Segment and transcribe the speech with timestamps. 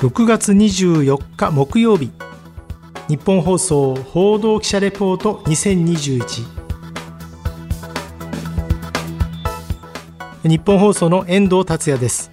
[0.00, 2.12] 6月24日木曜日。
[3.08, 6.46] 日本放送報道記者レポート2021
[10.44, 12.30] 日本放送の遠藤達也です。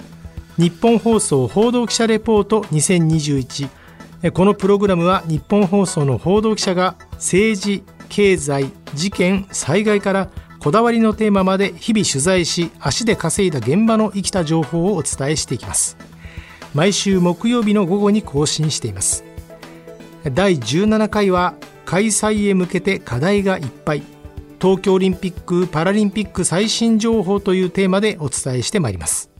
[0.59, 10.29] 日本放送報道記者レポート2021このプログラムは日本放送の報道記者が政治経済事件災害から
[10.59, 15.97] こだわりのテーマまで日々取材し足で稼いだ現場の生きた情報をお伝えしていきます。
[16.75, 19.23] 毎週木曜日の午後に更新しています。
[20.33, 21.55] 第17回は
[21.85, 24.03] 開催へ向けて課題がいっぱい。
[24.61, 29.31] 東京オリンピック・パラリンピック最新情報というテーマでお伝えしてまいります。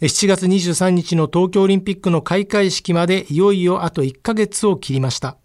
[0.00, 5.36] 7月23日の東京オリンピックの開会式までいよいよあと1ヶ月を切りました。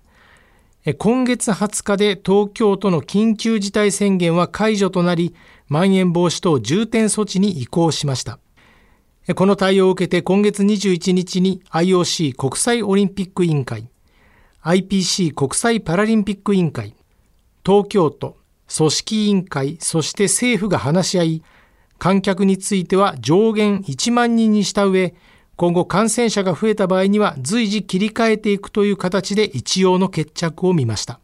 [0.98, 5.36] 今月20日で東京都の緊急事態宣言は解除となり
[5.68, 8.40] まん延防止等重点措置に移行しました。
[9.36, 13.88] この対応を受けて今月21日に IOC 国際オリンピック委員会、
[14.64, 16.96] IPC 国際パラリンピック委員会、
[17.64, 18.38] 東京都、
[18.76, 21.44] 組織委員会、そして政府が話し合い、
[22.00, 25.14] 観客については上限1万人にした上、
[25.58, 31.20] 今後感染者が増えた場合には随時切り替えていくという形で一応の決着を見ました。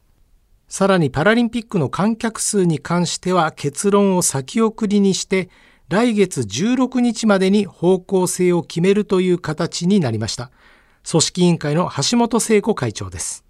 [0.68, 5.50] さらにパラリンピックの観客数に関しては結論を先送りにして、
[5.88, 10.50] 来月16日までに方向性を決めるという形になりました。
[11.08, 13.46] 組織委員会の橋本聖子会長です。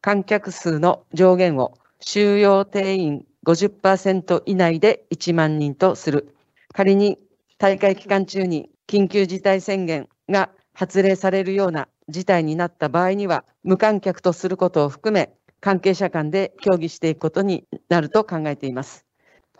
[0.00, 6.32] 観客数の上限を収容定員50%以内で1万人とする。
[6.72, 7.18] 仮に
[7.58, 19.04] 大会期間中に緊急事態宣言が発令されるような事態になった場合には、無観客とすることを含め、関係者間で協議していくことになると考えています。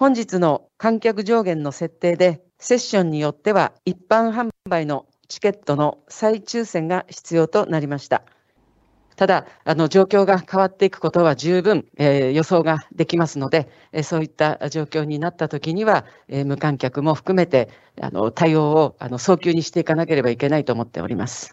[0.03, 8.25] 本日の観客上限の設定で、セッションによっては一般販売のチケットの再抽選が必要となりました。
[9.15, 17.69] ただ、あの状況が変わっていくことは十分、えー、予想ができますので、えー、そういった状況になったときには、えー、無観客も含めて
[18.01, 21.53] あの対応をあの早急にしていかなければいけないと思っております。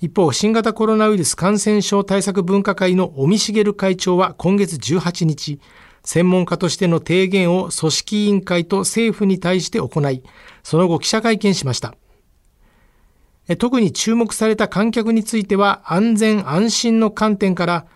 [0.00, 5.60] 一方、新型コロナウイルス感染症対策分科会の尾身茂会長は今月18日、
[6.06, 10.22] 専門家としての提言を組織委員会と政府に対して行い、
[10.62, 11.96] その後記者会見しました。
[13.58, 17.86] 特に注目された観客については安全安心の観点から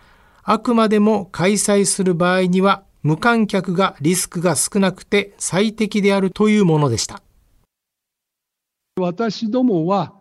[0.43, 7.21] あくまでも開催する場合には無観客がリスクが少なくて最適であるというものでした。
[8.99, 10.13] 私どもは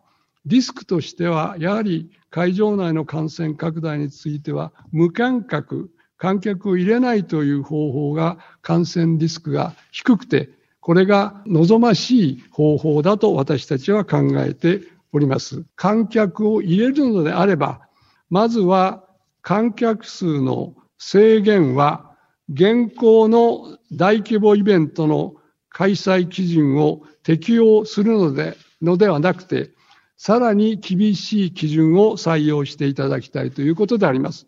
[0.46, 10.50] リスクとしてはやはり会場内の感染拡大については無観客観客を入れないという方法が感染リスクが低くて、
[10.80, 14.82] これが望ましい方法だと私たちは考えて
[15.14, 15.64] おります。
[15.76, 17.80] 観客を入れるのであれば、
[18.28, 19.02] まずは
[19.40, 22.14] 観客数の制限は
[22.52, 25.36] 現行の大規模イベントの
[25.70, 29.70] 開催基準を適用するのでのではなくて、
[30.18, 34.46] さらに厳しい基準を採用していただきたいということであります。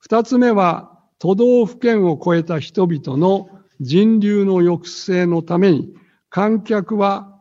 [0.00, 0.93] 二つ目は、
[1.24, 3.48] 都道府県を超えた人々の
[3.80, 5.94] 人流の抑制のために、
[6.28, 7.40] 観客は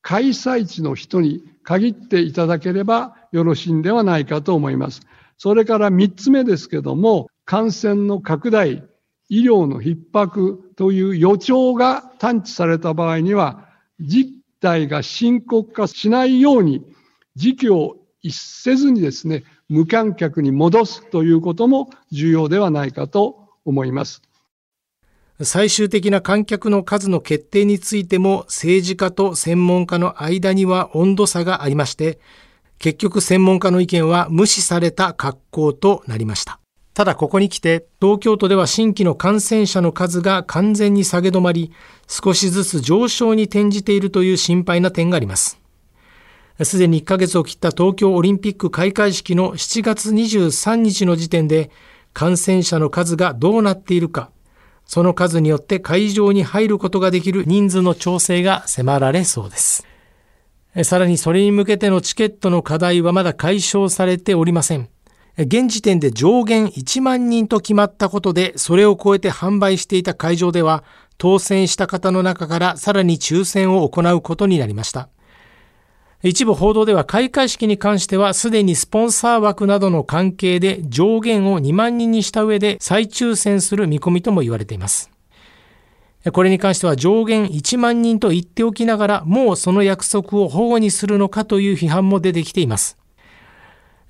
[0.00, 5.02] 開催地の人に限っていただければよろしいんではないかと思います。
[5.36, 8.82] それから三つ目ですけども、感染の拡大、
[9.28, 13.68] 医療の逼迫という予兆が探知された場合には、
[14.00, 16.82] 実態が深刻化しないように、
[17.34, 24.22] 時期を逸せずにですね、無観客に戻すということも重要ではないかと思います。
[25.42, 32.18] 最終的な観客の数の決定についても政治家と専門家の間には温度差がありまして、
[32.78, 36.58] 結局専門家の意見は無視された格好となりました。
[36.94, 41.70] ただここに来て、東京都では新規の感染者の数が完全に下げ止まり、
[42.08, 45.58] 少しずつ上昇に転じているという心配な点があります。
[46.62, 51.70] すでに1ヶ月を切った東京オリンピック開会式の7月23日の時点で
[52.14, 54.30] 感染者の数がどうなっているか、
[54.86, 59.86] その数によって会場に入ることができる人数の調整が迫られそうです。
[60.82, 64.88] さらにそれに向けてのチケットの課題はまだ解消されておりません。
[65.38, 70.84] 現時点で上限1万人と決まったことで、それを超えて販売していた会場では、
[71.18, 75.10] 当選した方の中からさらに抽選を行うことになりました。
[76.28, 85.10] 一部報道では開会式に関してはすでにスポンサー枠などの関係で上限を2万人にした上で再抽選する見込みとも言われています。
[86.32, 92.98] これに関しては上限1万人と言っておきながら、もうその約束を保護にするのかという批判も出てきています。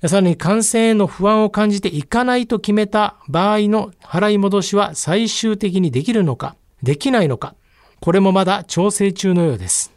[0.07, 7.53] さらに感染への不安を感じていかないと決めた場合の払い戻しは最終的にできるのか、できないのか、
[7.99, 9.96] これもまだ調整中のようです。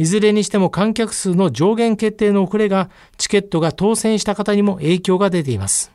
[0.00, 2.88] いずれにしても観客数の上限決定の遅れが
[3.18, 5.92] チケットが当選した方にも影響が出ています。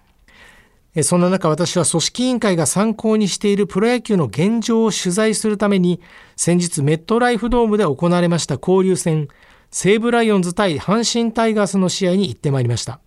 [1.02, 6.02] そんな中私は組織委員会が参考にしているプロ野球の現状を取材するために
[6.36, 9.28] 先日メットライフドームで行われました交流戦
[9.72, 13.00] 西武ライオンズ対阪神タイガースの試合に行ってまいりました。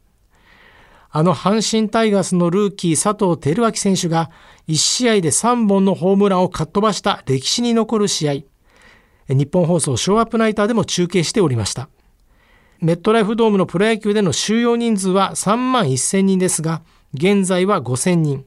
[1.10, 4.32] あの阪神タイガースのルーキー佐藤輝明選手が
[4.66, 8.57] 1試合で3本のホームランをかっ飛ばした歴史に残る試合。
[9.34, 11.88] 日本放送ショーアップナイターでも中継しておりました。
[12.80, 16.82] メットライフドームのプロ野球での収容人数は3万1000人ですが、
[17.14, 18.44] 現在は5000人。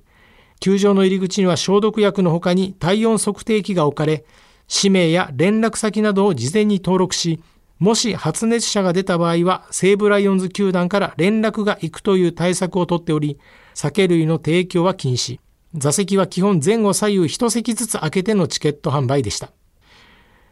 [0.59, 4.23] 球場の入り口には消毒薬の他に体温測定器が置かれ、
[4.67, 7.41] 氏名や連絡先などを事前に登録し、
[7.79, 13.39] もし発熱者が出た場合は西武ライオンズ球団から連絡が行くという対策をとっており、
[13.73, 15.39] 酒類の提供は禁止。
[15.73, 19.51] 座席は基本前後左右一席ずつ空けてのチケット販売でした。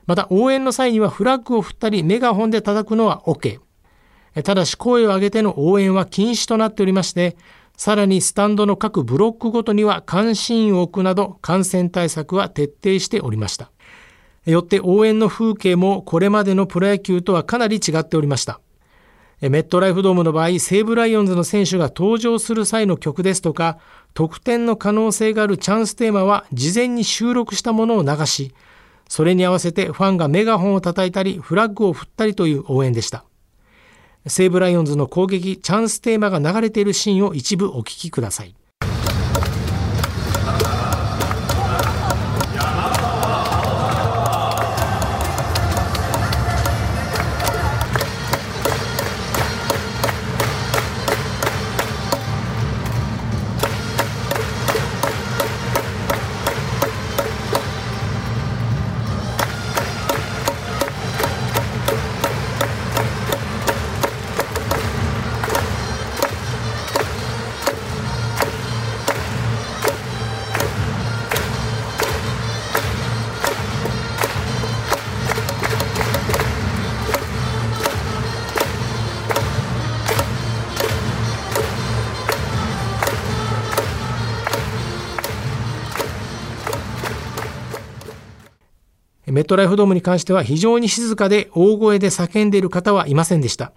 [0.09, 3.59] また応援の際にはフラッグを振ったりメガホンで叩くのは OK。
[4.43, 7.37] ただし声を上げての応援は禁止となっておりまして、
[7.77, 13.69] さらにスタンドの各ブロックごとには監視員を置くなど感染対策は徹底しておりました。
[14.47, 18.61] よって応援の風景もこれまでのプロ野球とはかなり違っておりました。
[19.41, 23.77] メットライフドームの場合、西武ライオンズの選手が登場する際の曲ですとか、
[24.15, 28.55] 得点の可能性があるチャンステーマは事前に収録したものを流し、
[29.09, 33.25] それに合わせてファンがメガホンを叩いたり、フラッグを振ったりという応援でした。
[34.27, 38.55] 西武ライオンズの攻撃チャンステーマが流れているシーンを一部お聞きください。
[89.49, 93.73] トライフドームに関しては非常に静かで大声で叫んでいる方はいませんでした。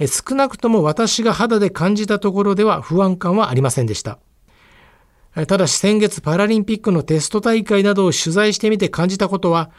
[0.00, 4.18] 少なくとも私が肌で感じたところでは不安感はありませんでした。
[5.46, 9.70] ただし先月パラリンピックのテスト大会などを取材してみて感じたことは、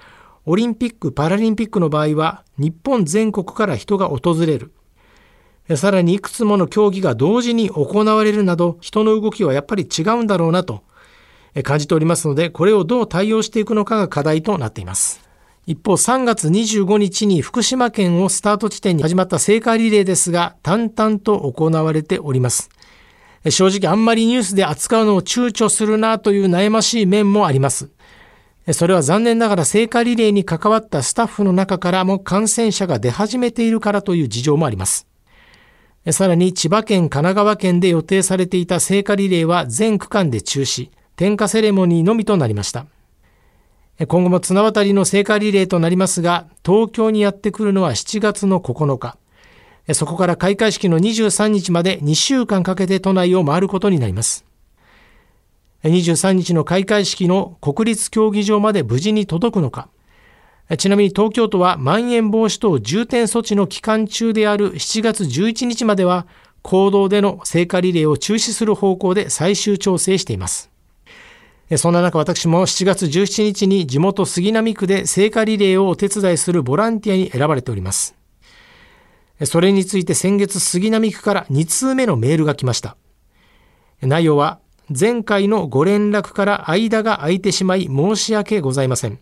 [0.45, 4.71] オリンピック・パラリンピックの場合は日本全国から人が訪れる。
[5.75, 10.83] さらにいくつもの競技が同時に行われるなど人の動きはやっぱり違うんだろうなと
[11.61, 15.21] 感じておりますので、これをどう対応していくのかが課題となっています。
[15.67, 22.69] 一方、3月25日に福島県をスタート地点に始まった聖火リレーですが、淡々と行われております。
[23.49, 27.89] 正直あんまりニュースで扱うのを躊躇するなという悩ましい面もあります。
[28.71, 35.07] それは残念ながら聖火リレーに関わったスタッフの中からも感染者が出始めているからという事情もあります。
[36.11, 40.89] さらに千葉県、神奈川県で予定されていた聖火リレーは全区間で中止。
[41.15, 42.87] 点火セレモニーのみとなりました。
[44.07, 49.17] 今後も綱渡りの聖火リレーとなりますが、東京にやってくるのは7月の9日。
[49.93, 54.45] そこから開会式の23日まで2週間かけて都内を回ることになります。
[55.83, 59.89] 23日の開会式の国立競技場まで無事に届くのか。
[60.77, 66.25] ちなみに東京都はまん延防止等重点措置の期間中である7月11日までは、
[66.63, 70.72] 公道での聖火リレーを中止する方向で最終調整しています。
[71.77, 78.15] そんな中私も7月17日に地元杉並区で聖火リレーをお手伝いするボランティアに選ばれております。
[79.45, 82.97] それについて先月杉並区から2通目のメールが来ました。
[84.01, 89.19] 内容は前回のご連絡から間が空いてしまい申し訳ございません。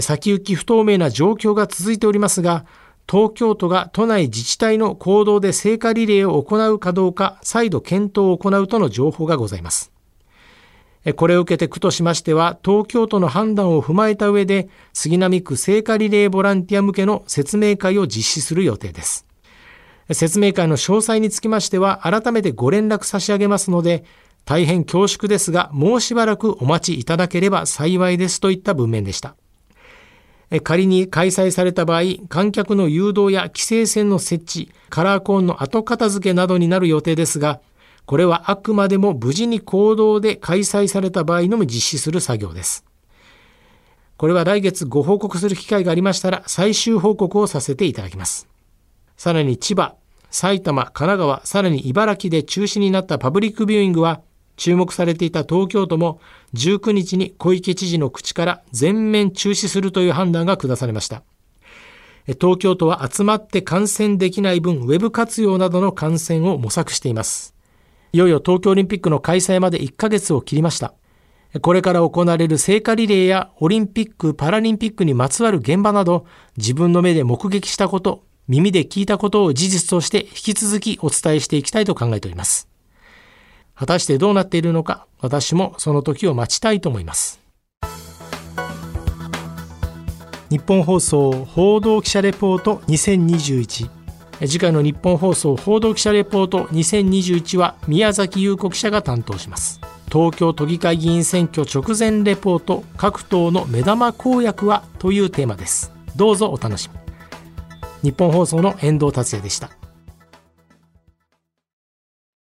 [0.00, 2.66] 先行き不透明な状況が続いておりますが、
[3.10, 9.95] 東京都が都内自治体の行動で聖火リレーを行うかどうか再度検討を行うとの情報がございます。
[11.14, 19.24] これを受けて区としましては、東京都の判断を踏まえた上で、杉並区聖火リレーボランティア向けの説明会を実施する予定です。
[20.10, 24.04] 説明会の詳細につきましては、改めてご連絡差し上げますので、
[24.44, 29.36] 大変恐縮ですが、もうしばらくお待ちいただければ幸いですといった文面でした。
[30.62, 37.60] 仮に開催された場合、観客の誘導や規制線の設置、カラーコーンの後片付けなどになる予定ですが、
[38.06, 42.84] これはあくまでも無事に行動で開催された場合のみ実施する作業です。
[44.16, 48.48] これは来月ご報告する機会がありましたら最終報告をさせていただきます。
[49.16, 49.96] さらに千葉、
[50.30, 54.22] 埼玉、神奈川、さらに茨城で中止になったパブリックビューイングは
[54.56, 56.20] 注目されていた東京都も
[56.54, 61.24] 19日に小池知事の口から全面中止するという判断が下されました。
[62.40, 67.55] 東京都は集まって観戦できない分、ウェブ活用などの観戦を模索しています。
[68.16, 70.94] いよいよ東京オリンピックの開催まで1ヶ月を切りました。
[71.60, 76.24] これから行われる聖火リレーやオリンピック・パラリンピックにまつわる現場など、
[76.56, 82.70] 自分の目で目撃したこと、耳で聞いたことを事実として引き続きお伝えしていきたいと考えております。
[83.74, 87.38] 果たしてどうなっているのか、私もその時を待ちたいと思います。
[90.48, 93.95] 日本放送報道記者レポート2021
[94.40, 99.80] 次回の日本放送報道記者レポート2021は宮崎優子記者が担当します。
[100.12, 105.92] 東京都議会議員選挙直前レポート各党の目玉公約はというテーマです。
[106.16, 106.90] どうぞお楽し
[108.02, 109.75] み日本放送の遠藤達也でした。